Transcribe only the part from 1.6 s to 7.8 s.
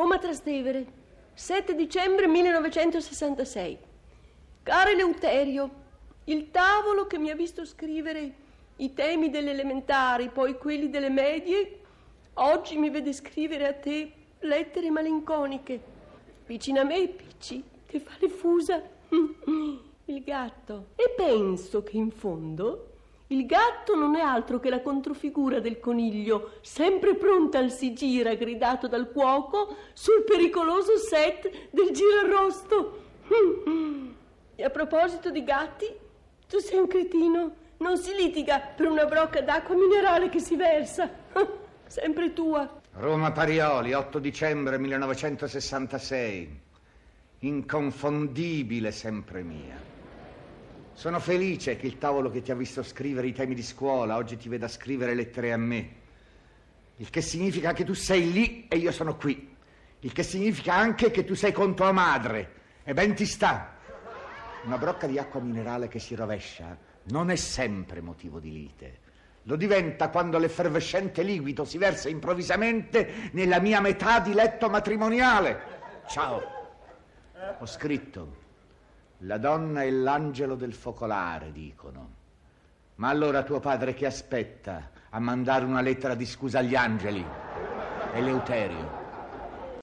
dicembre 1966. Caro Eleuterio, il tavolo che mi ha visto